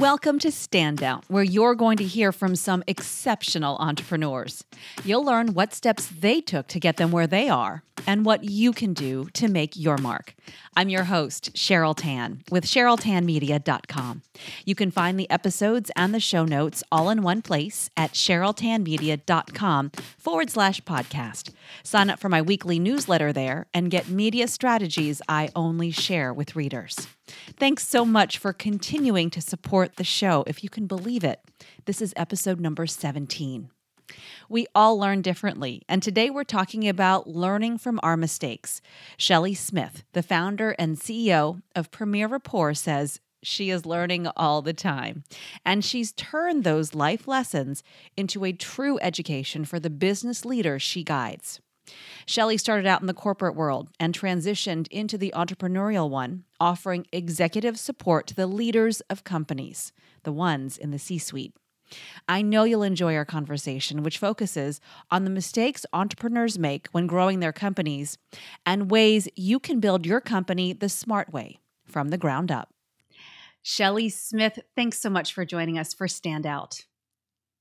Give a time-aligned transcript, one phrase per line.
[0.00, 4.62] Welcome to Standout, where you're going to hear from some exceptional entrepreneurs.
[5.04, 8.72] You'll learn what steps they took to get them where they are and what you
[8.72, 10.34] can do to make your mark.
[10.76, 14.22] I'm your host, Cheryl Tan, with CherylTanMedia.com.
[14.64, 19.90] You can find the episodes and the show notes all in one place at CherylTanMedia.com
[20.18, 21.52] forward slash podcast.
[21.82, 26.56] Sign up for my weekly newsletter there and get media strategies I only share with
[26.56, 27.08] readers.
[27.58, 31.40] Thanks so much for continuing to support the show, if you can believe it.
[31.86, 33.70] This is episode number 17.
[34.48, 38.80] We all learn differently, and today we're talking about learning from our mistakes.
[39.16, 44.72] Shelly Smith, the founder and CEO of Premier Rapport, says she is learning all the
[44.72, 45.24] time,
[45.64, 47.82] and she's turned those life lessons
[48.16, 51.60] into a true education for the business leaders she guides.
[52.26, 57.78] Shelly started out in the corporate world and transitioned into the entrepreneurial one, offering executive
[57.78, 59.92] support to the leaders of companies,
[60.24, 61.54] the ones in the C suite.
[62.28, 67.40] I know you'll enjoy our conversation, which focuses on the mistakes entrepreneurs make when growing
[67.40, 68.18] their companies
[68.64, 72.72] and ways you can build your company the smart way from the ground up.
[73.62, 76.84] Shelly Smith, thanks so much for joining us for Standout.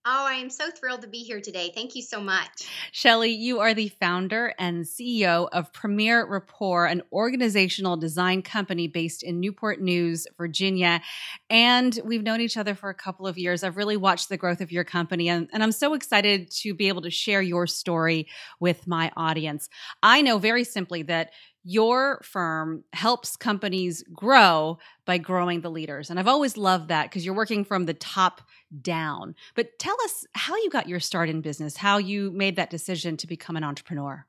[0.07, 1.71] Oh, I am so thrilled to be here today.
[1.73, 2.69] Thank you so much.
[2.91, 9.23] Shelly, you are the founder and CEO of Premier Rapport, an organizational design company based
[9.23, 11.01] in Newport News, Virginia.
[11.49, 13.63] And we've known each other for a couple of years.
[13.63, 16.87] I've really watched the growth of your company, and, and I'm so excited to be
[16.87, 18.27] able to share your story
[18.59, 19.69] with my audience.
[20.03, 21.31] I know very simply that
[21.67, 26.11] your firm helps companies grow by growing the leaders.
[26.11, 28.41] And I've always loved that because you're working from the top
[28.81, 29.33] down.
[29.55, 33.17] But tell us how you got your start in business, how you made that decision
[33.17, 34.27] to become an entrepreneur.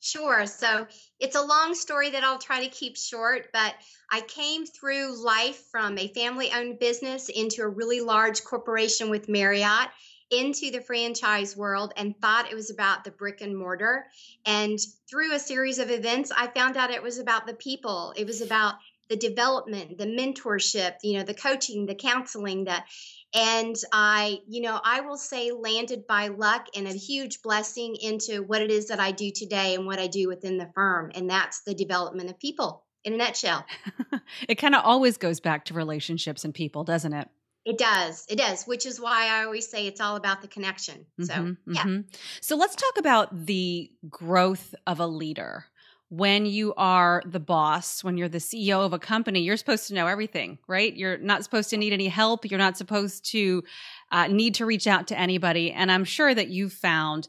[0.00, 0.44] Sure.
[0.46, 0.88] So
[1.20, 3.74] it's a long story that I'll try to keep short, but
[4.10, 9.28] I came through life from a family owned business into a really large corporation with
[9.28, 9.88] Marriott
[10.30, 14.06] into the franchise world and thought it was about the brick and mortar.
[14.44, 14.78] And
[15.08, 18.12] through a series of events, I found out it was about the people.
[18.16, 18.74] It was about
[19.08, 22.86] the development, the mentorship, you know, the coaching, the counseling, that
[23.34, 28.42] and I, you know, I will say landed by luck and a huge blessing into
[28.42, 31.12] what it is that I do today and what I do within the firm.
[31.14, 33.66] And that's the development of people in a nutshell.
[34.48, 37.28] it kind of always goes back to relationships and people, doesn't it?
[37.66, 38.24] It does.
[38.28, 41.04] It does, which is why I always say it's all about the connection.
[41.20, 41.82] So, mm-hmm, yeah.
[41.82, 42.00] Mm-hmm.
[42.40, 45.64] So, let's talk about the growth of a leader.
[46.08, 49.94] When you are the boss, when you're the CEO of a company, you're supposed to
[49.94, 50.94] know everything, right?
[50.94, 52.48] You're not supposed to need any help.
[52.48, 53.64] You're not supposed to
[54.12, 55.72] uh, need to reach out to anybody.
[55.72, 57.26] And I'm sure that you've found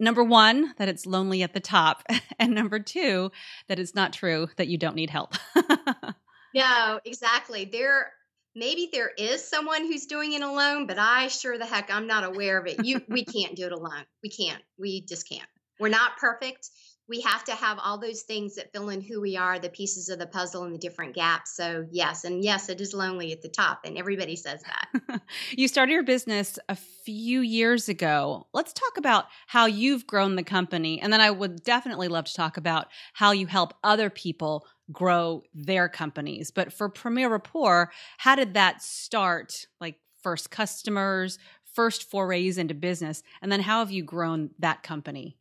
[0.00, 2.02] number one, that it's lonely at the top.
[2.38, 3.32] And number two,
[3.68, 5.36] that it's not true that you don't need help.
[6.54, 7.64] no, exactly.
[7.64, 8.12] There
[8.56, 12.24] maybe there is someone who's doing it alone, but I sure the heck I'm not
[12.24, 12.84] aware of it.
[12.84, 14.04] You we can't do it alone.
[14.22, 14.62] We can't.
[14.78, 15.46] We just can't.
[15.78, 16.70] We're not perfect.
[17.08, 20.08] We have to have all those things that fill in who we are, the pieces
[20.08, 21.54] of the puzzle and the different gaps.
[21.54, 25.20] So, yes, and yes, it is lonely at the top, and everybody says that.
[25.56, 28.48] you started your business a few years ago.
[28.52, 31.00] Let's talk about how you've grown the company.
[31.00, 35.42] And then I would definitely love to talk about how you help other people grow
[35.54, 36.50] their companies.
[36.50, 39.66] But for Premier Rapport, how did that start?
[39.80, 41.38] Like first customers,
[41.72, 45.36] first forays into business, and then how have you grown that company?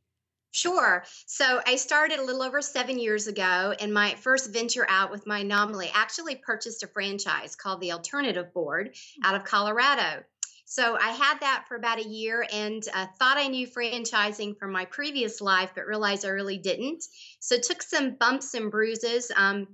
[0.56, 1.04] Sure.
[1.26, 5.28] So I started a little over seven years ago, and my first venture out with
[5.28, 9.26] my anomaly actually purchased a franchise called the Alternative Board hmm.
[9.26, 10.24] out of Colorado.
[10.66, 14.72] So I had that for about a year and uh, thought I knew franchising from
[14.72, 17.04] my previous life, but realized I really didn't.
[17.40, 19.32] So took some bumps and bruises.
[19.36, 19.68] Um,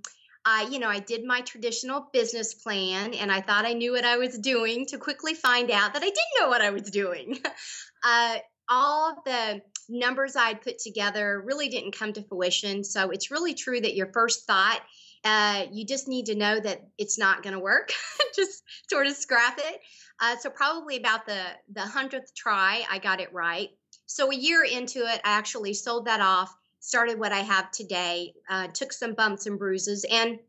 [0.43, 4.05] I, you know, I did my traditional business plan and I thought I knew what
[4.05, 7.39] I was doing to quickly find out that I didn't know what I was doing.
[8.03, 8.37] uh,
[8.67, 12.83] all the numbers I'd put together really didn't come to fruition.
[12.83, 14.81] So it's really true that your first thought,
[15.23, 17.93] uh, you just need to know that it's not going to work.
[18.35, 19.81] just sort of scrap it.
[20.19, 21.41] Uh, so probably about the
[21.73, 23.69] the hundredth try, I got it right.
[24.05, 28.33] So a year into it, I actually sold that off, started what I have today,
[28.49, 30.39] uh, took some bumps and bruises, and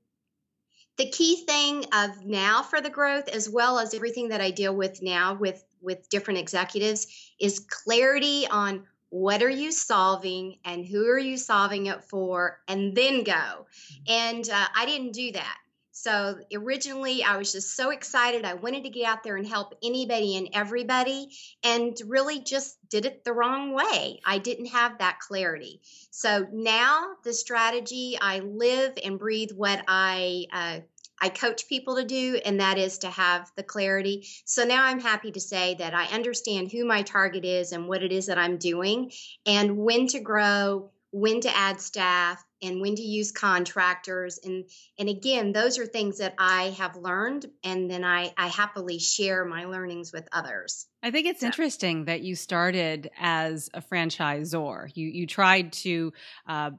[0.99, 4.75] the key thing of now for the growth, as well as everything that I deal
[4.75, 7.07] with now with with different executives,
[7.41, 12.97] is clarity on what are you solving and who are you solving it for, and
[12.97, 13.32] then go.
[13.32, 14.03] Mm-hmm.
[14.09, 15.59] And uh, I didn't do that.
[15.91, 18.47] So originally, I was just so excited.
[18.47, 21.29] I wanted to get out there and help anybody and everybody,
[21.62, 24.19] and really just did it the wrong way.
[24.25, 25.82] I didn't have that clarity.
[26.11, 30.81] So now, the strategy I live and breathe what I uh,
[31.23, 34.27] I coach people to do, and that is to have the clarity.
[34.45, 38.03] So now I'm happy to say that I understand who my target is and what
[38.03, 39.13] it is that I'm doing,
[39.47, 44.41] and when to grow, when to add staff, and when to use contractors.
[44.43, 44.65] And
[44.99, 49.45] and again those are things that i have learned and then i i happily share
[49.45, 50.87] my learnings with others.
[51.03, 54.91] I think it's interesting that you started as a franchisor.
[54.95, 56.13] You you tried to
[56.47, 56.71] uh,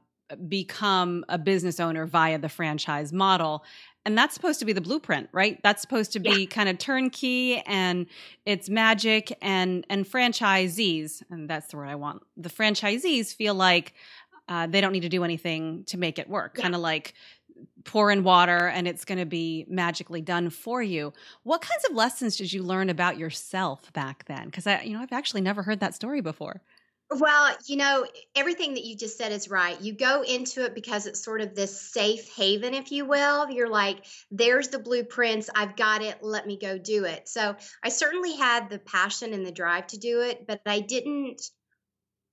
[0.48, 3.64] become a business owner via the franchise model
[4.06, 6.46] and that's supposed to be the blueprint right that's supposed to be yeah.
[6.46, 8.06] kind of turnkey and
[8.46, 13.94] it's magic and and franchisees and that's the word i want the franchisees feel like
[14.48, 16.54] uh, they don't need to do anything to make it work.
[16.56, 16.62] Yeah.
[16.62, 17.14] Kind of like
[17.84, 21.12] pour in water and it's going to be magically done for you.
[21.44, 24.46] What kinds of lessons did you learn about yourself back then?
[24.46, 26.62] Because I, you know, I've actually never heard that story before.
[27.10, 29.80] Well, you know, everything that you just said is right.
[29.80, 33.50] You go into it because it's sort of this safe haven, if you will.
[33.50, 35.50] You're like, there's the blueprints.
[35.54, 36.18] I've got it.
[36.22, 37.28] Let me go do it.
[37.28, 41.42] So I certainly had the passion and the drive to do it, but I didn't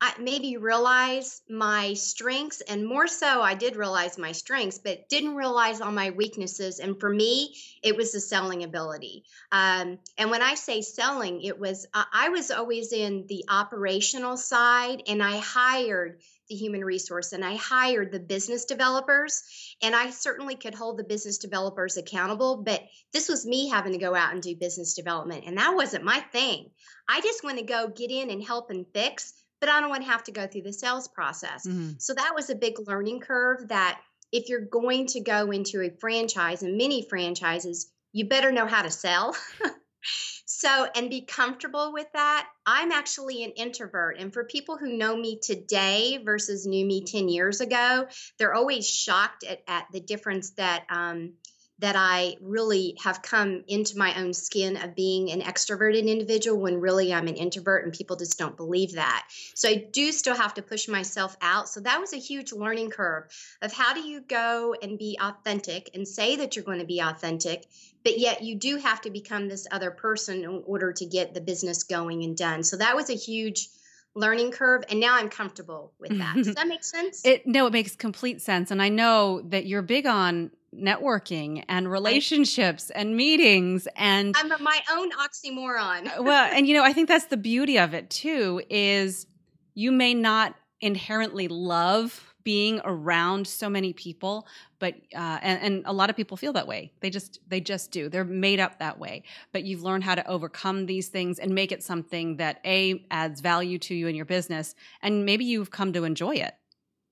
[0.03, 5.35] I maybe realize my strengths and more so I did realize my strengths but didn't
[5.35, 9.25] realize all my weaknesses and for me it was the selling ability.
[9.51, 15.03] Um, and when I say selling it was I was always in the operational side
[15.07, 16.19] and I hired
[16.49, 19.43] the human resource and I hired the business developers
[19.83, 22.81] and I certainly could hold the business developers accountable but
[23.13, 26.21] this was me having to go out and do business development and that wasn't my
[26.31, 26.71] thing.
[27.07, 30.03] I just want to go get in and help and fix but I don't want
[30.03, 31.65] to have to go through the sales process.
[31.65, 31.91] Mm-hmm.
[31.99, 35.91] So that was a big learning curve that if you're going to go into a
[35.99, 39.35] franchise and many franchises, you better know how to sell.
[40.45, 42.47] so, and be comfortable with that.
[42.65, 44.17] I'm actually an introvert.
[44.17, 48.07] And for people who know me today versus knew me 10 years ago,
[48.39, 51.33] they're always shocked at, at the difference that um,
[51.81, 56.79] that I really have come into my own skin of being an extroverted individual when
[56.79, 59.27] really I'm an introvert and people just don't believe that.
[59.55, 61.69] So I do still have to push myself out.
[61.69, 63.23] So that was a huge learning curve
[63.63, 66.99] of how do you go and be authentic and say that you're going to be
[66.99, 67.65] authentic,
[68.03, 71.41] but yet you do have to become this other person in order to get the
[71.41, 72.63] business going and done.
[72.63, 73.69] So that was a huge
[74.13, 77.71] learning curve and now i'm comfortable with that does that make sense it no it
[77.71, 83.87] makes complete sense and i know that you're big on networking and relationships and meetings
[83.95, 86.23] and I'm my own oxymoron.
[86.23, 89.27] well, and you know, I think that's the beauty of it too is
[89.73, 94.47] you may not inherently love being around so many people
[94.79, 96.91] but uh, and, and a lot of people feel that way.
[97.01, 98.09] They just they just do.
[98.09, 99.23] They're made up that way.
[99.51, 103.41] But you've learned how to overcome these things and make it something that a adds
[103.41, 104.73] value to you in your business
[105.03, 106.55] and maybe you've come to enjoy it.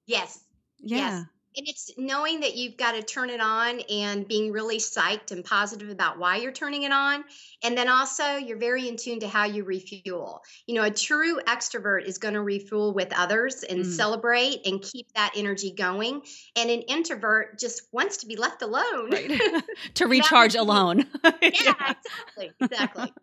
[0.07, 0.45] Yes.
[0.79, 0.97] Yeah.
[0.97, 1.25] yes
[1.59, 5.43] and it's knowing that you've got to turn it on and being really psyched and
[5.43, 7.25] positive about why you're turning it on.
[7.61, 10.41] And then also, you're very in tune to how you refuel.
[10.67, 13.85] You know, a true extrovert is going to refuel with others and mm.
[13.85, 16.21] celebrate and keep that energy going.
[16.55, 19.11] And an introvert just wants to be left alone.
[19.11, 19.29] Right.
[19.95, 21.07] to recharge alone.
[21.23, 21.93] yeah, yeah,
[22.37, 22.51] exactly.
[22.61, 23.13] Exactly.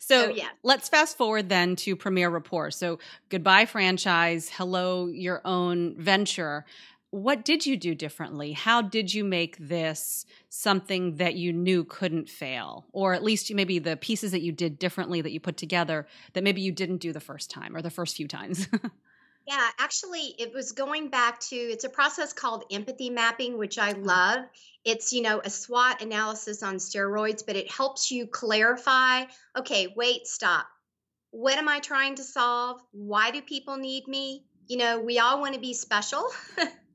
[0.00, 0.48] so, so, yeah.
[0.64, 2.72] let's fast forward then to Premier Rapport.
[2.72, 2.98] So,
[3.28, 6.64] goodbye franchise, hello, your own venture
[7.16, 8.52] what did you do differently?
[8.52, 12.84] How did you make this something that you knew couldn't fail?
[12.92, 16.44] Or at least maybe the pieces that you did differently that you put together that
[16.44, 18.68] maybe you didn't do the first time or the first few times?
[19.48, 23.92] yeah, actually, it was going back to it's a process called empathy mapping, which I
[23.92, 24.40] love.
[24.84, 29.24] It's, you know, a SWOT analysis on steroids, but it helps you clarify
[29.56, 30.66] okay, wait, stop.
[31.30, 32.82] What am I trying to solve?
[32.92, 34.44] Why do people need me?
[34.66, 36.28] You know, we all want to be special.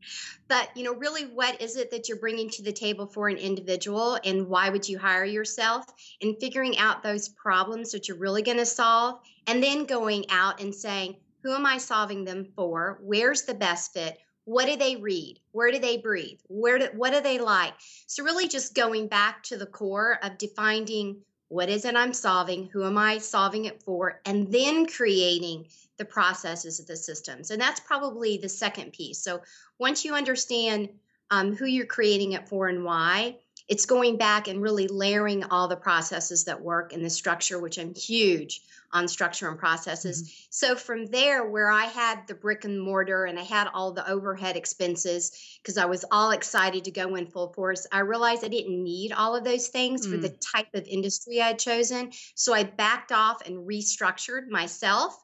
[0.47, 3.37] but you know really what is it that you're bringing to the table for an
[3.37, 5.85] individual and why would you hire yourself?
[6.21, 10.61] And figuring out those problems that you're really going to solve and then going out
[10.61, 12.99] and saying who am i solving them for?
[13.01, 14.17] Where's the best fit?
[14.45, 15.39] What do they read?
[15.51, 16.39] Where do they breathe?
[16.47, 17.73] Where do, what do they like?
[18.07, 22.67] So really just going back to the core of defining what is it i'm solving
[22.67, 25.65] who am i solving it for and then creating
[26.01, 27.51] the processes of the systems.
[27.51, 29.19] And that's probably the second piece.
[29.19, 29.43] So
[29.77, 30.89] once you understand
[31.29, 35.67] um, who you're creating it for and why, it's going back and really layering all
[35.67, 38.61] the processes that work in the structure, which I'm huge
[38.93, 40.23] on structure and processes.
[40.23, 40.47] Mm-hmm.
[40.49, 44.09] So from there, where I had the brick and mortar and I had all the
[44.09, 45.31] overhead expenses
[45.61, 49.13] because I was all excited to go in full force, I realized I didn't need
[49.13, 50.11] all of those things mm.
[50.11, 50.37] for the mm.
[50.53, 52.11] type of industry I'd chosen.
[52.35, 55.17] So I backed off and restructured myself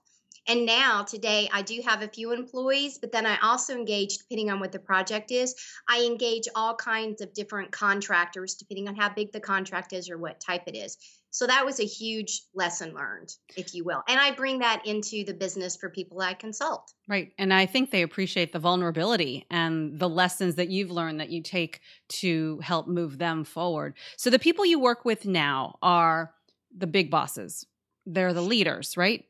[0.47, 4.49] And now, today, I do have a few employees, but then I also engage, depending
[4.49, 5.55] on what the project is,
[5.89, 10.17] I engage all kinds of different contractors, depending on how big the contract is or
[10.17, 10.97] what type it is.
[11.31, 14.03] So that was a huge lesson learned, if you will.
[14.07, 16.93] And I bring that into the business for people I consult.
[17.07, 17.31] Right.
[17.37, 21.41] And I think they appreciate the vulnerability and the lessons that you've learned that you
[21.43, 23.95] take to help move them forward.
[24.15, 26.33] So the people you work with now are
[26.75, 27.65] the big bosses,
[28.05, 29.25] they're the leaders, right?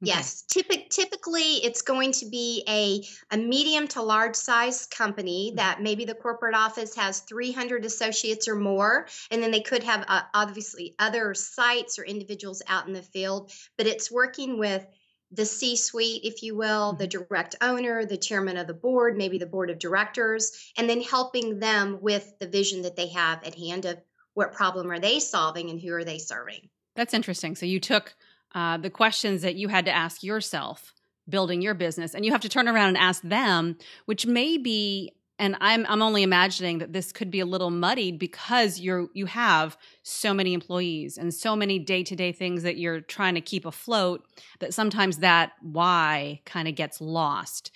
[0.00, 0.10] Okay.
[0.10, 3.02] Yes, Typic, typically it's going to be a,
[3.34, 5.56] a medium to large size company mm-hmm.
[5.56, 10.04] that maybe the corporate office has 300 associates or more, and then they could have
[10.06, 14.86] uh, obviously other sites or individuals out in the field, but it's working with
[15.32, 17.24] the C suite, if you will, the mm-hmm.
[17.24, 21.58] direct owner, the chairman of the board, maybe the board of directors, and then helping
[21.58, 23.98] them with the vision that they have at hand of
[24.34, 26.68] what problem are they solving and who are they serving.
[26.94, 27.56] That's interesting.
[27.56, 28.14] So you took
[28.54, 30.94] uh, the questions that you had to ask yourself
[31.28, 33.76] building your business and you have to turn around and ask them
[34.06, 38.18] which may be and I'm I'm only imagining that this could be a little muddied
[38.18, 43.34] because you're you have so many employees and so many day-to-day things that you're trying
[43.34, 44.24] to keep afloat
[44.58, 47.70] that sometimes that why kind of gets lost.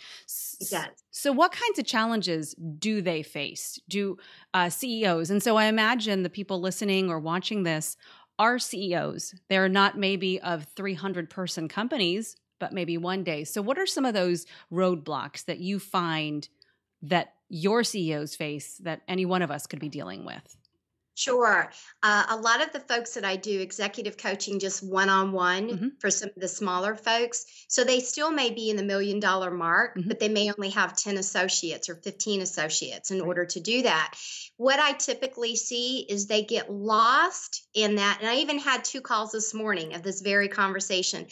[0.60, 0.88] It does.
[1.10, 3.78] So what kinds of challenges do they face?
[3.88, 4.16] Do
[4.54, 7.96] uh, CEOs and so I imagine the people listening or watching this
[8.42, 9.36] are CEOs.
[9.48, 13.44] They're not maybe of 300 person companies, but maybe one day.
[13.44, 16.48] So, what are some of those roadblocks that you find
[17.02, 20.56] that your CEOs face that any one of us could be dealing with?
[21.14, 21.70] Sure.
[22.02, 25.92] Uh, a lot of the folks that I do executive coaching just one on one
[26.00, 27.44] for some of the smaller folks.
[27.68, 30.08] So they still may be in the million dollar mark, mm-hmm.
[30.08, 33.26] but they may only have 10 associates or 15 associates in right.
[33.26, 34.14] order to do that.
[34.56, 38.18] What I typically see is they get lost in that.
[38.20, 41.26] And I even had two calls this morning of this very conversation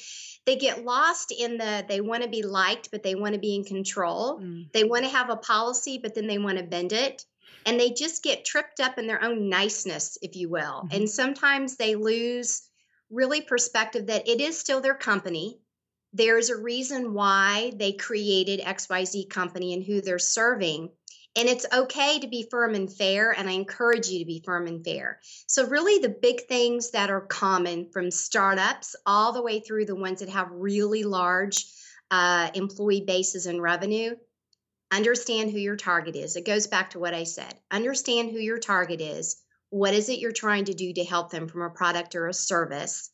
[0.47, 3.55] they get lost in the they want to be liked but they want to be
[3.55, 4.73] in control mm.
[4.73, 7.25] they want to have a policy but then they want to bend it
[7.67, 10.83] and they just get tripped up in their own niceness, if you will.
[10.85, 10.97] Mm-hmm.
[10.97, 12.63] And sometimes they lose
[13.11, 15.59] really perspective that it is still their company.
[16.13, 20.91] There's a reason why they created XYZ company and who they're serving.
[21.37, 24.67] And it's okay to be firm and fair, and I encourage you to be firm
[24.67, 25.21] and fair.
[25.47, 29.95] So, really, the big things that are common from startups all the way through the
[29.95, 31.67] ones that have really large
[32.11, 34.17] uh, employee bases and revenue
[34.93, 36.37] Understand who your target is.
[36.37, 37.55] It goes back to what I said.
[37.71, 39.37] Understand who your target is.
[39.71, 42.35] What is it you're trying to do to help them from a product or a
[42.35, 43.11] service?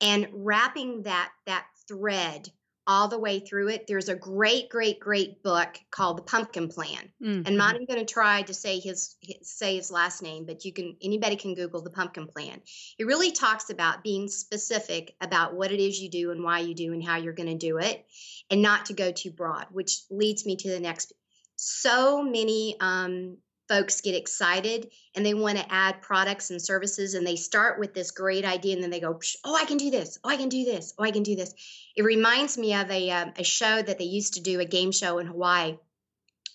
[0.00, 2.50] And wrapping that that thread
[2.88, 3.86] all the way through it.
[3.86, 7.12] There's a great, great, great book called The Pumpkin Plan.
[7.22, 7.42] Mm-hmm.
[7.44, 10.46] And I'm not even going to try to say his, his, say his last name,
[10.46, 12.62] but you can anybody can Google The Pumpkin Plan.
[12.98, 16.74] It really talks about being specific about what it is you do and why you
[16.74, 18.06] do and how you're going to do it,
[18.50, 19.66] and not to go too broad.
[19.70, 21.12] Which leads me to the next
[21.60, 23.36] so many um,
[23.68, 27.92] folks get excited and they want to add products and services and they start with
[27.92, 30.18] this great idea and then they go oh i can do this.
[30.22, 30.94] Oh i can do this.
[30.98, 31.52] Oh i can do this.
[31.96, 34.92] It reminds me of a, um, a show that they used to do a game
[34.92, 35.76] show in hawaii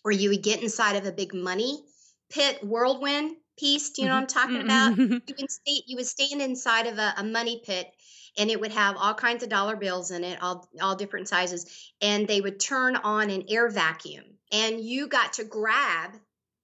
[0.04, 1.84] where you would get inside of a big money
[2.30, 5.04] pit whirlwind piece do you know what i'm talking mm-hmm.
[5.04, 7.88] about you, can stay, you would stand inside of a, a money pit
[8.38, 11.92] and it would have all kinds of dollar bills in it, all all different sizes,
[12.02, 16.12] and they would turn on an air vacuum, and you got to grab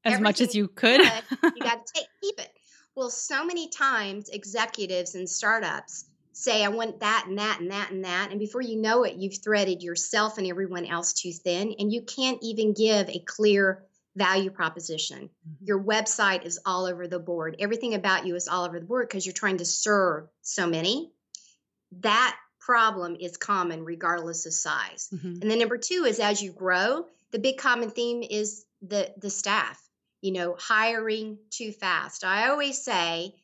[0.05, 1.01] as much as you could.
[1.01, 2.51] you got to take keep it.
[2.95, 7.91] Well, so many times executives and startups say, I want that and that and that
[7.91, 8.31] and that.
[8.31, 12.01] And before you know it, you've threaded yourself and everyone else too thin, and you
[12.01, 13.83] can't even give a clear
[14.15, 15.29] value proposition.
[15.29, 15.65] Mm-hmm.
[15.65, 17.57] Your website is all over the board.
[17.59, 21.11] Everything about you is all over the board because you're trying to serve so many
[22.01, 25.09] that problem is common regardless of size.
[25.13, 25.41] Mm-hmm.
[25.41, 29.29] And then number two is as you grow, the big common theme is the the
[29.29, 29.81] staff.
[30.21, 32.25] You know, hiring too fast.
[32.25, 33.35] I always say,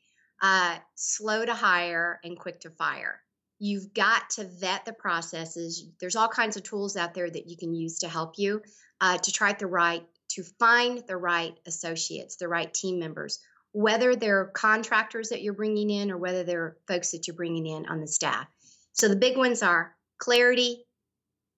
[0.42, 3.22] uh, slow to hire and quick to fire.
[3.60, 5.88] You've got to vet the processes.
[6.02, 8.62] There's all kinds of tools out there that you can use to help you
[9.00, 13.40] uh, to try the right to find the right associates, the right team members
[13.76, 17.86] whether they're contractors that you're bringing in or whether they're folks that you're bringing in
[17.88, 18.48] on the staff.
[18.94, 20.86] So the big ones are clarity,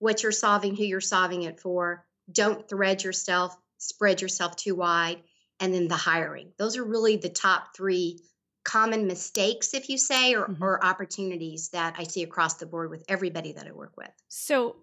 [0.00, 2.04] what you're solving, who you're solving it for.
[2.30, 5.22] Don't thread yourself, spread yourself too wide,
[5.60, 6.52] and then the hiring.
[6.58, 8.20] Those are really the top three
[8.64, 10.62] common mistakes, if you say, or, mm-hmm.
[10.62, 14.10] or opportunities that I see across the board with everybody that I work with.
[14.28, 14.76] So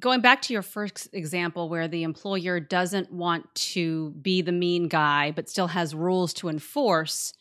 [0.00, 4.88] going back to your first example where the employer doesn't want to be the mean
[4.88, 7.32] guy but still has rules to enforce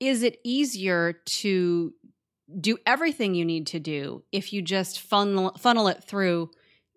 [0.00, 1.94] is it easier to
[2.60, 6.50] do everything you need to do if you just funnel funnel it through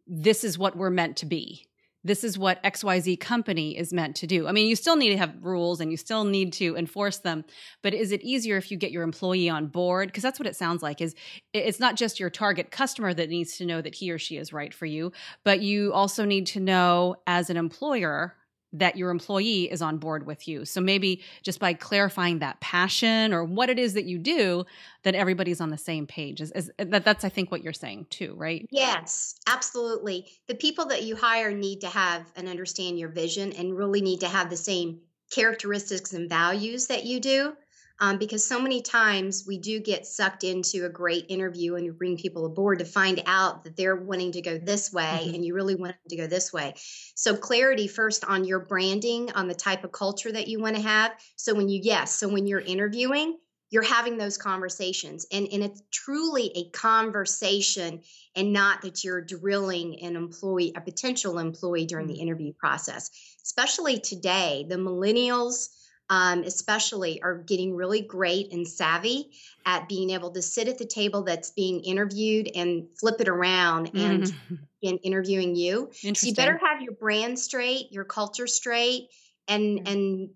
[0.07, 1.66] this is what we're meant to be
[2.07, 4.47] this is what XYZ company is meant to do.
[4.47, 7.43] I mean, you still need to have rules and you still need to enforce them,
[7.83, 10.07] but is it easier if you get your employee on board?
[10.07, 11.15] Because that's what it sounds like is
[11.53, 14.53] it's not just your target customer that needs to know that he or she is
[14.53, 15.11] right for you,
[15.43, 18.35] but you also need to know as an employer
[18.73, 20.65] that your employee is on board with you.
[20.65, 24.65] So maybe just by clarifying that passion or what it is that you do,
[25.03, 26.41] that everybody's on the same page.
[26.41, 28.67] Is, is that that's I think what you're saying too, right?
[28.71, 30.27] Yes, absolutely.
[30.47, 34.19] The people that you hire need to have and understand your vision and really need
[34.21, 34.99] to have the same
[35.31, 37.53] characteristics and values that you do
[37.99, 41.93] um, because so many times we do get sucked into a great interview and you
[41.93, 45.35] bring people aboard to find out that they're wanting to go this way mm-hmm.
[45.35, 46.73] and you really want them to go this way.
[47.15, 50.81] So, clarity first on your branding, on the type of culture that you want to
[50.81, 51.11] have.
[51.35, 53.37] So, when you, yes, so when you're interviewing,
[53.69, 58.01] you're having those conversations and, and it's truly a conversation
[58.35, 62.13] and not that you're drilling an employee a potential employee during mm-hmm.
[62.13, 63.11] the interview process
[63.43, 65.67] especially today the millennials
[66.09, 69.31] um, especially, are getting really great and savvy
[69.65, 73.91] at being able to sit at the table that's being interviewed and flip it around
[73.93, 74.55] and mm-hmm.
[74.81, 75.89] in interviewing you.
[75.91, 79.09] So you better have your brand straight, your culture straight,
[79.47, 79.87] and mm-hmm.
[79.87, 80.29] and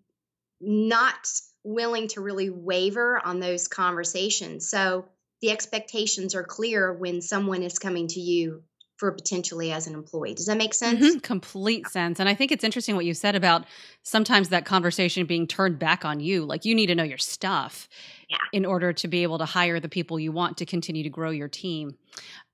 [0.59, 1.15] not
[1.63, 4.69] willing to really waver on those conversations.
[4.69, 5.05] So
[5.41, 8.63] the expectations are clear when someone is coming to you
[9.01, 10.36] for potentially as an employee.
[10.36, 11.03] Does that make sense?
[11.03, 11.20] Mm-hmm.
[11.22, 12.20] Complete sense.
[12.20, 13.65] And I think it's interesting what you said about
[14.03, 16.46] sometimes that conversation being turned back on you.
[16.46, 17.89] Like you need to know your stuff
[18.29, 18.38] yeah.
[18.53, 21.31] in order to be able to hire the people you want to continue to grow
[21.31, 21.98] your team.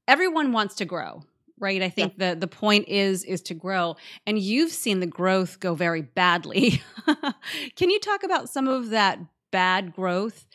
[0.07, 1.23] Everyone wants to grow
[1.59, 2.35] right i think yeah.
[2.35, 3.95] the the point is is to grow
[4.27, 6.83] and you've seen the growth go very badly
[7.75, 9.17] can you talk about some of that
[9.51, 10.45] bad growth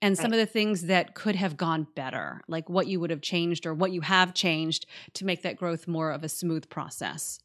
[0.00, 3.20] and some of the things that could have gone better, like what you would have
[3.20, 7.40] changed or what you have changed to make that growth more of a smooth process?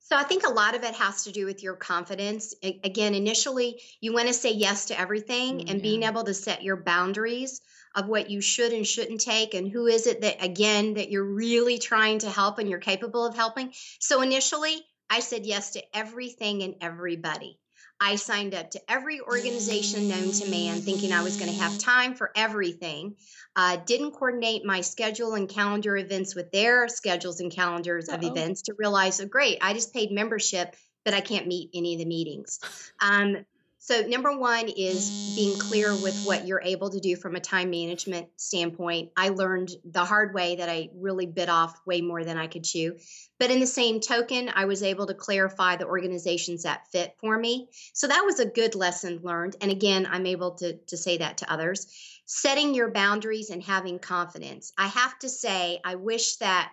[0.00, 2.54] So I think a lot of it has to do with your confidence.
[2.62, 6.62] Again, initially, you want to say yes to everything mm, and being able to set
[6.62, 7.60] your boundaries
[7.94, 11.24] of what you should and shouldn't take and who is it that again that you're
[11.24, 13.72] really trying to help and you're capable of helping.
[13.98, 14.80] So initially,
[15.10, 17.58] I said yes to everything and everybody.
[18.00, 21.78] I signed up to every organization known to man, thinking I was going to have
[21.78, 23.16] time for everything.
[23.56, 28.16] Uh, didn't coordinate my schedule and calendar events with their schedules and calendars Uh-oh.
[28.16, 31.94] of events to realize, oh, great, I just paid membership, but I can't meet any
[31.94, 32.60] of the meetings.
[33.00, 33.44] Um,
[33.80, 37.70] so, number one is being clear with what you're able to do from a time
[37.70, 39.12] management standpoint.
[39.16, 42.64] I learned the hard way that I really bit off way more than I could
[42.64, 42.98] chew.
[43.38, 47.38] But in the same token, I was able to clarify the organizations that fit for
[47.38, 47.68] me.
[47.92, 49.54] So that was a good lesson learned.
[49.60, 51.86] And again, I'm able to, to say that to others.
[52.26, 54.72] Setting your boundaries and having confidence.
[54.76, 56.72] I have to say, I wish that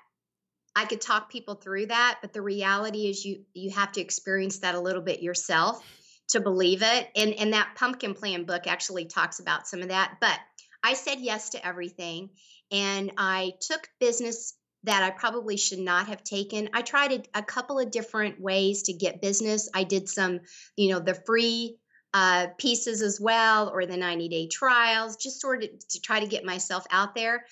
[0.76, 4.58] I could talk people through that, but the reality is you you have to experience
[4.58, 5.82] that a little bit yourself
[6.30, 7.10] to believe it.
[7.16, 10.18] And, and that pumpkin plan book actually talks about some of that.
[10.20, 10.40] But
[10.84, 12.30] I said yes to everything.
[12.72, 16.70] And I took business that I probably should not have taken.
[16.74, 19.70] I tried a, a couple of different ways to get business.
[19.74, 20.42] I did some,
[20.76, 21.78] you know, the free
[22.14, 26.28] uh, pieces as well, or the 90 day trials, just sort of to try to
[26.28, 27.46] get myself out there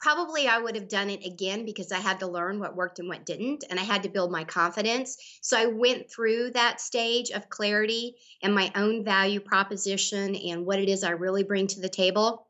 [0.00, 3.08] probably I would have done it again because I had to learn what worked and
[3.08, 5.16] what didn't, and I had to build my confidence.
[5.42, 10.78] So I went through that stage of clarity and my own value proposition and what
[10.78, 12.46] it is I really bring to the table.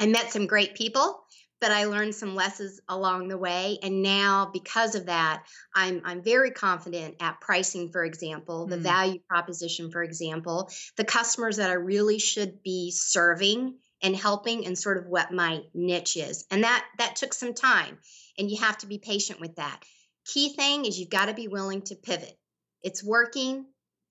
[0.00, 1.22] I met some great people,
[1.60, 3.78] but I learned some lessons along the way.
[3.84, 8.82] And now, because of that, I'm I'm very confident at pricing, for example, the mm.
[8.82, 14.78] value proposition, for example, the customers that I really should be serving and helping and
[14.78, 16.44] sort of what my niche is.
[16.50, 17.98] And that that took some time
[18.38, 19.82] and you have to be patient with that.
[20.24, 22.36] Key thing is you've got to be willing to pivot.
[22.82, 23.66] It's working,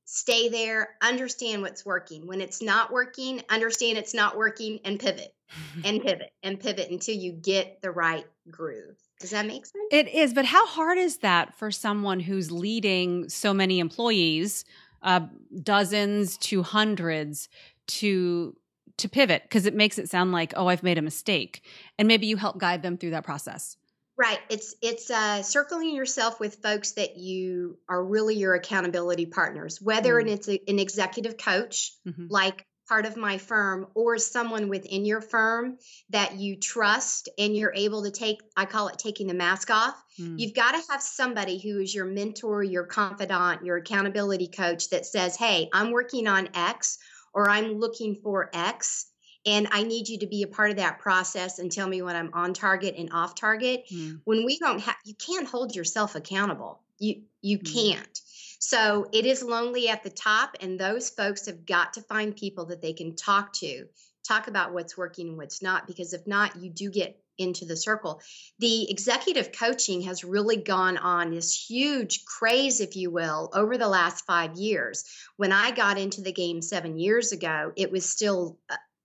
[0.05, 2.27] stay there, understand what's working.
[2.27, 5.33] When it's not working, understand it's not working and pivot
[5.85, 8.97] and pivot and pivot until you get the right groove.
[9.19, 9.85] Does that make sense?
[9.91, 14.65] It is, but how hard is that for someone who's leading so many employees,
[15.03, 15.21] uh,
[15.61, 17.47] dozens to hundreds,
[17.87, 18.55] to
[19.01, 21.63] to pivot because it makes it sound like oh i've made a mistake
[21.97, 23.77] and maybe you help guide them through that process
[24.17, 29.81] right it's it's uh, circling yourself with folks that you are really your accountability partners
[29.81, 30.27] whether mm.
[30.27, 32.27] it's a, an executive coach mm-hmm.
[32.29, 35.77] like part of my firm or someone within your firm
[36.09, 39.95] that you trust and you're able to take i call it taking the mask off
[40.19, 40.37] mm.
[40.37, 45.05] you've got to have somebody who is your mentor your confidant your accountability coach that
[45.05, 46.99] says hey i'm working on x
[47.33, 49.07] or I'm looking for X
[49.45, 52.15] and I need you to be a part of that process and tell me when
[52.15, 53.85] I'm on target and off target.
[53.91, 54.21] Mm.
[54.23, 56.81] When we don't have, you can't hold yourself accountable.
[56.99, 57.73] You you mm.
[57.73, 58.21] can't.
[58.59, 62.65] So it is lonely at the top, and those folks have got to find people
[62.67, 63.87] that they can talk to,
[64.27, 67.75] talk about what's working and what's not, because if not, you do get into the
[67.75, 68.21] circle.
[68.59, 73.87] The executive coaching has really gone on this huge craze, if you will, over the
[73.87, 75.05] last five years.
[75.37, 78.57] When I got into the game seven years ago, it was still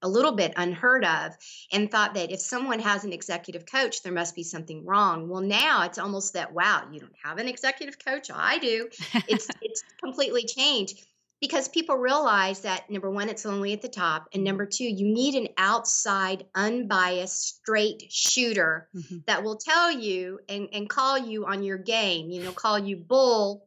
[0.03, 1.33] a little bit unheard of
[1.73, 5.29] and thought that if someone has an executive coach, there must be something wrong.
[5.29, 8.31] Well, now it's almost that wow, you don't have an executive coach?
[8.33, 8.89] I do.
[9.29, 11.07] It's it's completely changed
[11.41, 15.07] because people realize that number one, it's only at the top, and number two, you
[15.07, 19.19] need an outside, unbiased, straight shooter mm-hmm.
[19.27, 22.31] that will tell you and, and call you on your game.
[22.31, 23.67] You know, call you bull.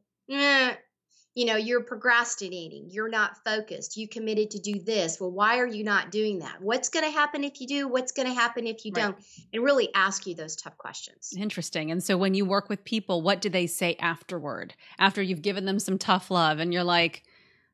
[1.36, 5.22] You know, you're procrastinating, you're not focused, you committed to do this.
[5.22, 6.60] Well, why are you not doing that?
[6.60, 7.88] What's going to happen if you do?
[7.88, 9.04] What's going to happen if you right.
[9.04, 9.18] don't?
[9.54, 11.34] And really ask you those tough questions.
[11.38, 11.92] Interesting.
[11.92, 14.74] And so when you work with people, what do they say afterward?
[14.98, 17.24] After you've given them some tough love and you're like,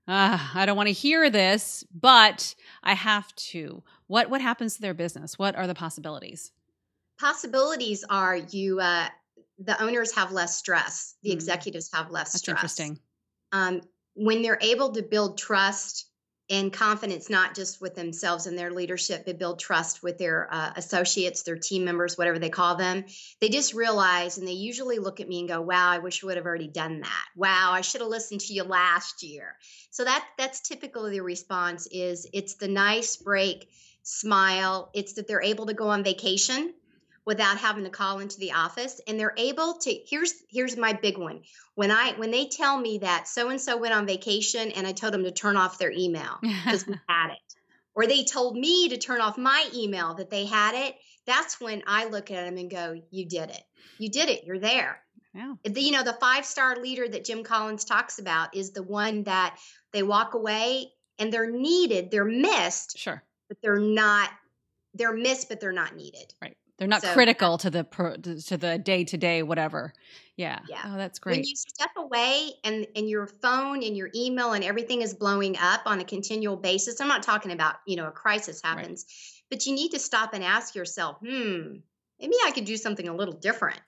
[0.08, 3.84] uh, I don't want to hear this, but I have to.
[4.08, 5.40] What what happens to their business?
[5.40, 6.52] What are the possibilities?
[7.20, 9.08] Possibilities are you uh,
[9.60, 11.34] the owners have less stress, the mm.
[11.34, 12.56] executives have less That's stress.
[12.58, 13.00] Interesting
[13.56, 13.82] um,
[14.16, 16.10] when they're able to build trust
[16.50, 20.74] and confidence, not just with themselves and their leadership, but build trust with their uh,
[20.76, 23.04] associates, their team members, whatever they call them,
[23.42, 26.28] they just realize and they usually look at me and go, "Wow, I wish I
[26.28, 27.26] would have already done that.
[27.36, 29.56] Wow, I should have listened to you last year."
[29.90, 33.68] So that that's typically the response is it's the nice break
[34.04, 34.92] smile.
[34.94, 36.74] It's that they're able to go on vacation
[37.26, 41.18] without having to call into the office and they're able to here's here's my big
[41.18, 41.42] one.
[41.74, 44.92] When i when they tell me that so and so went on vacation and i
[44.92, 47.40] told them to turn off their email because we had it
[47.96, 51.84] or they told me to turn off my email that they had it that's when
[51.88, 53.64] i look at them and go you did it.
[53.98, 54.44] You did it.
[54.46, 55.00] You're there.
[55.34, 55.54] Yeah.
[55.64, 59.24] The, you know the five star leader that jim collins talks about is the one
[59.24, 59.58] that
[59.92, 63.22] they walk away and they're needed they're missed sure.
[63.50, 64.30] but they're not
[64.94, 66.34] they're missed but they're not needed.
[66.42, 69.94] Right they're not so, critical to the pro, to the day to day whatever.
[70.36, 70.60] Yeah.
[70.70, 70.82] Yeah.
[70.86, 71.38] Oh, that's great.
[71.38, 75.58] When you step away and and your phone and your email and everything is blowing
[75.58, 77.00] up on a continual basis.
[77.00, 79.50] I'm not talking about you know a crisis happens, right.
[79.50, 81.78] but you need to stop and ask yourself, hmm.
[82.18, 83.82] Maybe I could do something a little different.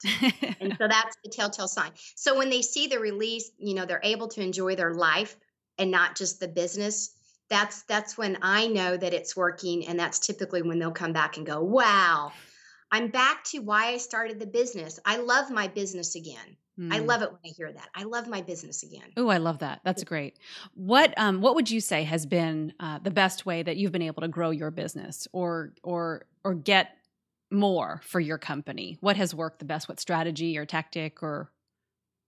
[0.60, 1.92] and so that's the telltale sign.
[2.16, 5.38] So when they see the release, you know, they're able to enjoy their life
[5.78, 7.16] and not just the business
[7.50, 11.38] that's that's when I know that it's working and that's typically when they'll come back
[11.38, 12.34] and go, "Wow,
[12.92, 15.00] I'm back to why I started the business.
[15.06, 16.58] I love my business again.
[16.80, 16.94] Mm.
[16.94, 17.90] I love it when I hear that.
[17.96, 19.12] I love my business again.
[19.18, 19.82] Oh, I love that.
[19.84, 20.38] That's great.
[20.76, 24.04] What um, what would you say has been uh, the best way that you've been
[24.04, 26.90] able to grow your business or or or get
[27.50, 28.98] more for your company?
[29.02, 29.90] What has worked the best?
[29.90, 31.52] What strategy or tactic or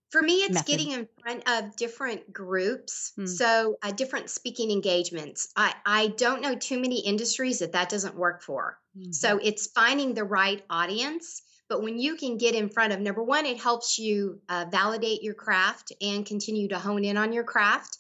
[0.10, 0.68] for me, it's method.
[0.68, 3.26] getting in front of different groups, hmm.
[3.26, 5.50] so uh, different speaking engagements.
[5.56, 8.80] I, I don't know too many industries that that doesn't work for.
[8.98, 9.12] Mm-hmm.
[9.12, 11.44] So it's finding the right audience.
[11.70, 15.22] But when you can get in front of number one, it helps you uh, validate
[15.22, 17.96] your craft and continue to hone in on your craft.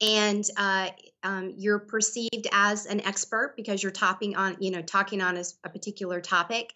[0.00, 0.88] And uh,
[1.22, 5.44] um, you're perceived as an expert because you're topping on, you know, talking on a,
[5.64, 6.72] a particular topic.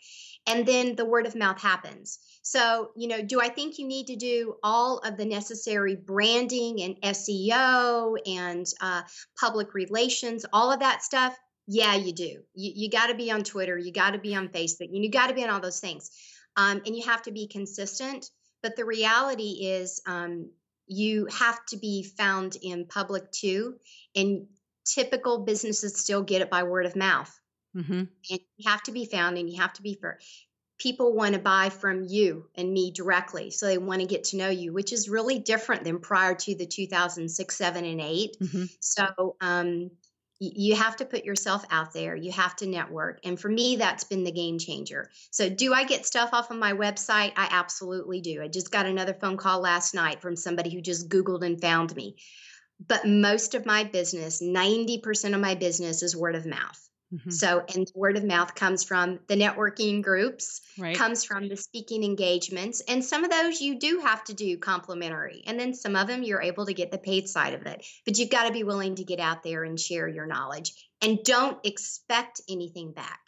[0.47, 2.19] And then the word of mouth happens.
[2.43, 6.83] So, you know, do I think you need to do all of the necessary branding
[6.83, 9.03] and SEO and uh,
[9.41, 11.37] public relations, all of that stuff?
[11.67, 12.43] Yeah, you do.
[12.55, 13.79] You, you got to be on Twitter.
[13.79, 14.89] You got to be on Facebook.
[14.91, 16.11] You got to be on all those things.
[16.57, 18.29] Um, and you have to be consistent.
[18.63, 20.51] But the reality is, um,
[20.87, 23.77] you have to be found in public too.
[24.15, 24.47] And
[24.85, 27.33] typical businesses still get it by word of mouth.
[27.77, 27.93] Mm-hmm.
[27.93, 30.19] And you have to be found and you have to be for
[30.79, 33.51] people want to buy from you and me directly.
[33.51, 36.55] So they want to get to know you, which is really different than prior to
[36.55, 38.37] the 2006, 7, and 8.
[38.41, 38.65] Mm-hmm.
[38.81, 39.91] So um,
[40.41, 42.17] you have to put yourself out there.
[42.17, 43.21] You have to network.
[43.25, 45.11] And for me, that's been the game changer.
[45.31, 47.33] So, do I get stuff off of my website?
[47.37, 48.43] I absolutely do.
[48.43, 51.95] I just got another phone call last night from somebody who just Googled and found
[51.95, 52.17] me.
[52.87, 56.81] But most of my business, 90% of my business is word of mouth.
[57.15, 57.31] Mm-hmm.
[57.31, 60.97] So, and word of mouth comes from the networking groups, right.
[60.97, 62.81] comes from the speaking engagements.
[62.81, 65.45] And some of those you do have to do complimentary.
[65.47, 67.85] And then some of them you're able to get the paid side of it.
[68.05, 71.23] But you've got to be willing to get out there and share your knowledge and
[71.23, 73.21] don't expect anything back.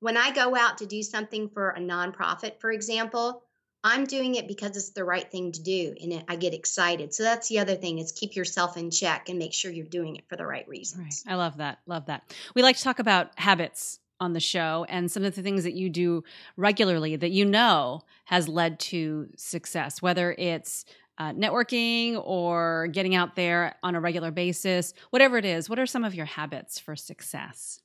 [0.00, 3.42] When I go out to do something for a nonprofit, for example,
[3.82, 7.14] I'm doing it because it's the right thing to do and I get excited.
[7.14, 10.16] So that's the other thing is keep yourself in check and make sure you're doing
[10.16, 11.24] it for the right reasons.
[11.26, 11.32] Right.
[11.32, 11.78] I love that.
[11.86, 12.34] Love that.
[12.54, 15.72] We like to talk about habits on the show and some of the things that
[15.72, 16.22] you do
[16.56, 20.84] regularly that you know has led to success, whether it's
[21.16, 25.68] uh, networking or getting out there on a regular basis, whatever it is.
[25.68, 27.80] What are some of your habits for success?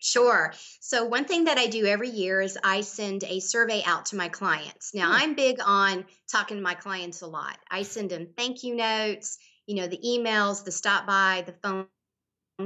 [0.00, 0.52] Sure.
[0.80, 4.16] So, one thing that I do every year is I send a survey out to
[4.16, 4.94] my clients.
[4.94, 5.16] Now, hmm.
[5.16, 7.58] I'm big on talking to my clients a lot.
[7.70, 9.36] I send them thank you notes,
[9.66, 11.86] you know, the emails, the stop by, the phone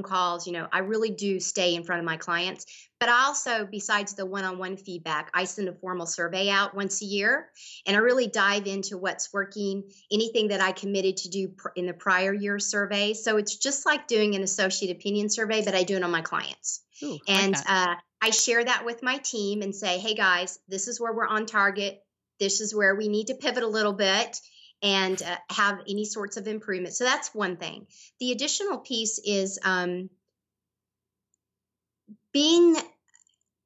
[0.02, 0.46] calls.
[0.46, 2.66] You know, I really do stay in front of my clients.
[3.00, 6.74] But I also, besides the one on one feedback, I send a formal survey out
[6.74, 7.50] once a year
[7.86, 11.92] and I really dive into what's working, anything that I committed to do in the
[11.92, 13.12] prior year survey.
[13.12, 16.22] So it's just like doing an associate opinion survey, but I do it on my
[16.22, 16.82] clients.
[17.02, 20.88] Ooh, and like uh, I share that with my team and say, hey guys, this
[20.88, 22.00] is where we're on target.
[22.40, 24.40] This is where we need to pivot a little bit
[24.84, 26.94] and uh, have any sorts of improvement.
[26.94, 27.86] So that's one thing.
[28.20, 30.10] The additional piece is um,
[32.32, 32.76] being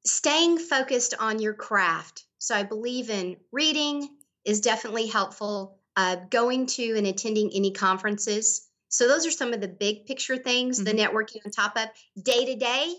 [0.05, 2.23] staying focused on your craft.
[2.37, 4.07] So I believe in reading
[4.45, 5.77] is definitely helpful.
[5.97, 8.65] Uh, going to and attending any conferences.
[8.87, 10.79] So those are some of the big picture things.
[10.79, 10.97] Mm-hmm.
[10.97, 11.89] The networking on top of
[12.23, 12.93] day to day.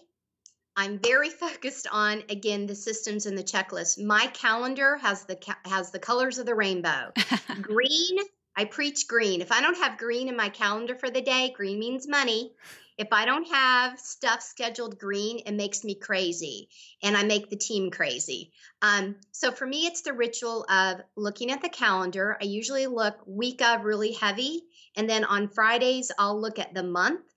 [0.81, 4.03] I'm very focused on again the systems and the checklist.
[4.03, 7.13] My calendar has the has the colors of the rainbow.
[7.61, 8.17] green,
[8.57, 9.43] I preach green.
[9.43, 12.53] If I don't have green in my calendar for the day, green means money.
[12.97, 16.69] If I don't have stuff scheduled green, it makes me crazy
[17.03, 18.53] and I make the team crazy.
[18.83, 22.39] Um, so for me, it's the ritual of looking at the calendar.
[22.41, 24.63] I usually look week of really heavy.
[24.97, 27.30] And then on Fridays, I'll look at the month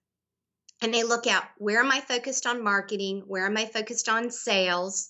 [0.84, 3.24] and they look at where am I focused on marketing?
[3.26, 5.10] Where am I focused on sales?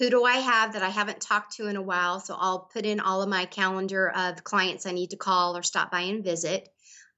[0.00, 2.18] Who do I have that I haven't talked to in a while?
[2.18, 5.62] So I'll put in all of my calendar of clients I need to call or
[5.62, 6.68] stop by and visit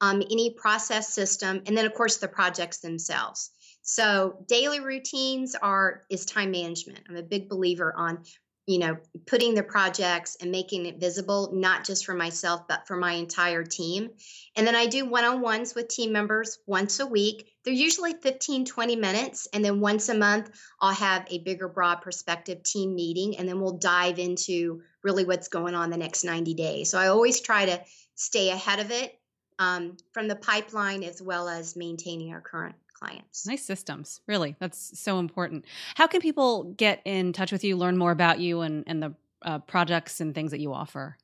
[0.01, 3.51] um, any process system, and then of course the projects themselves.
[3.83, 7.01] So daily routines are is time management.
[7.09, 8.25] I'm a big believer on
[8.67, 12.97] you know putting the projects and making it visible not just for myself but for
[12.97, 14.11] my entire team.
[14.57, 17.49] And then i do one-on-ones with team members once a week.
[17.65, 20.51] They're usually 15 20 minutes and then once a month
[20.81, 25.49] i'll have a bigger broad perspective team meeting and then we'll dive into really what's
[25.49, 26.91] going on the next 90 days.
[26.91, 27.81] So i always try to
[28.15, 29.19] stay ahead of it
[29.59, 33.47] um, from the pipeline as well as maintaining our current clients.
[33.47, 34.57] Nice systems, really.
[34.59, 35.65] That's so important.
[35.95, 39.15] How can people get in touch with you, learn more about you and, and the
[39.43, 41.17] uh, projects and things that you offer?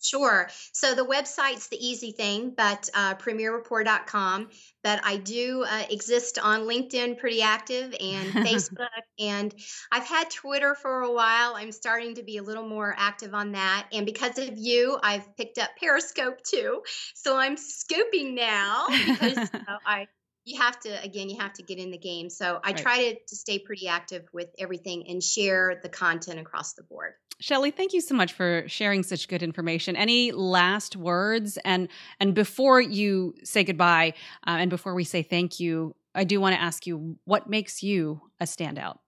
[0.00, 0.48] Sure.
[0.72, 4.48] So the website's the easy thing, but uh, premierrapport.com.
[4.84, 8.86] But I do uh, exist on LinkedIn, pretty active, and Facebook.
[9.18, 9.52] and
[9.90, 11.54] I've had Twitter for a while.
[11.56, 13.88] I'm starting to be a little more active on that.
[13.92, 16.82] And because of you, I've picked up Periscope too.
[17.14, 19.50] So I'm scooping now because
[19.84, 20.06] I
[20.48, 22.76] you have to again you have to get in the game so i right.
[22.76, 27.12] try to, to stay pretty active with everything and share the content across the board
[27.40, 29.94] Shelly, thank you so much for sharing such good information.
[29.94, 31.56] Any last words?
[31.64, 36.40] And and before you say goodbye, uh, and before we say thank you, I do
[36.40, 38.98] want to ask you what makes you a standout.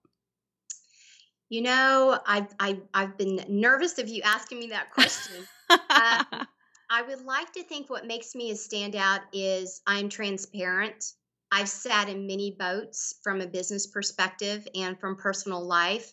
[1.49, 5.45] You know, I've I've, I've been nervous of you asking me that question.
[5.69, 6.23] uh,
[6.89, 11.03] I would like to think what makes me a standout is I'm transparent.
[11.51, 16.11] I've sat in many boats from a business perspective and from personal life.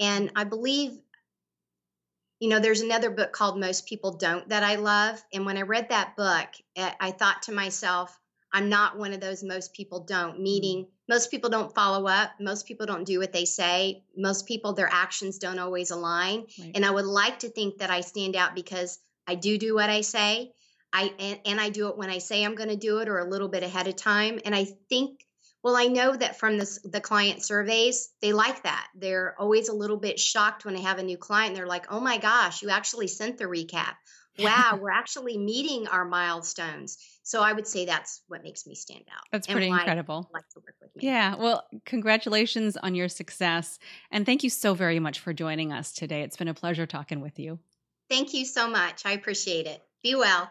[0.00, 0.92] And I believe,
[2.40, 5.22] you know, there's another book called Most People Don't that I love.
[5.32, 8.18] And when I read that book, eh, I thought to myself,
[8.52, 10.42] I'm not one of those most people don't, mm-hmm.
[10.42, 12.30] meaning most people don't follow up.
[12.40, 14.04] Most people don't do what they say.
[14.16, 16.46] Most people, their actions don't always align.
[16.58, 16.72] Right.
[16.74, 19.90] And I would like to think that I stand out because I do do what
[19.90, 20.52] I say.
[20.92, 23.18] I and, and I do it when I say I'm going to do it or
[23.18, 24.40] a little bit ahead of time.
[24.44, 25.24] And I think
[25.62, 28.86] well, I know that from this, the client surveys, they like that.
[28.94, 31.56] They're always a little bit shocked when I have a new client.
[31.56, 33.94] They're like, "Oh my gosh, you actually sent the recap!
[34.40, 39.04] Wow, we're actually meeting our milestones." So I would say that's what makes me stand
[39.12, 39.24] out.
[39.32, 40.30] That's pretty incredible.
[40.32, 41.06] Like to work with me.
[41.06, 41.34] Yeah.
[41.34, 43.80] Well, congratulations on your success,
[44.12, 46.22] and thank you so very much for joining us today.
[46.22, 47.58] It's been a pleasure talking with you.
[48.08, 49.04] Thank you so much.
[49.04, 49.82] I appreciate it.
[50.04, 50.48] Be well.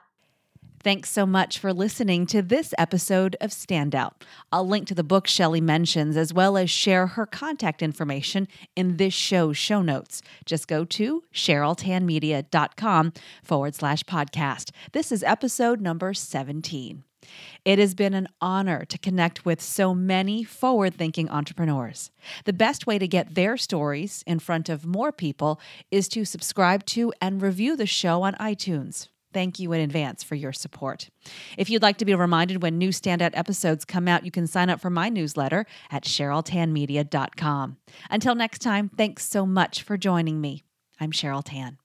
[0.83, 4.13] Thanks so much for listening to this episode of Standout.
[4.51, 8.97] I'll link to the book Shelly mentions as well as share her contact information in
[8.97, 10.21] this show's show notes.
[10.45, 13.13] Just go to CherylTanmedia.com
[13.43, 14.69] forward slash podcast.
[14.91, 17.03] This is episode number 17.
[17.65, 22.11] It has been an honor to connect with so many forward thinking entrepreneurs.
[22.45, 25.59] The best way to get their stories in front of more people
[25.91, 29.07] is to subscribe to and review the show on iTunes.
[29.37, 31.11] Thank you in advance for your support.
[31.59, 34.71] If you'd like to be reminded when new standout episodes come out, you can sign
[34.71, 37.77] up for my newsletter at CherylTanmedia.com.
[38.09, 40.63] Until next time, thanks so much for joining me.
[40.99, 41.77] I'm Cheryl Tan.